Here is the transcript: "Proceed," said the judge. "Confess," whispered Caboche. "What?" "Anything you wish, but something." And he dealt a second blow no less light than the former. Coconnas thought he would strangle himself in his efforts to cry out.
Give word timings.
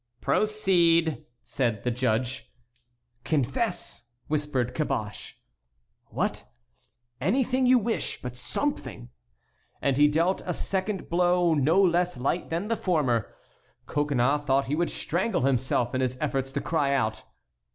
"Proceed," 0.19 1.25
said 1.43 1.83
the 1.83 1.91
judge. 1.91 2.51
"Confess," 3.23 4.05
whispered 4.25 4.73
Caboche. 4.73 5.35
"What?" 6.07 6.43
"Anything 7.21 7.67
you 7.67 7.77
wish, 7.77 8.19
but 8.19 8.35
something." 8.35 9.09
And 9.79 9.97
he 9.97 10.07
dealt 10.07 10.41
a 10.43 10.55
second 10.55 11.07
blow 11.07 11.53
no 11.53 11.79
less 11.79 12.17
light 12.17 12.49
than 12.49 12.67
the 12.67 12.75
former. 12.75 13.31
Coconnas 13.85 14.41
thought 14.41 14.65
he 14.65 14.75
would 14.75 14.89
strangle 14.89 15.41
himself 15.41 15.93
in 15.93 16.01
his 16.01 16.17
efforts 16.19 16.51
to 16.53 16.61
cry 16.61 16.95
out. 16.95 17.21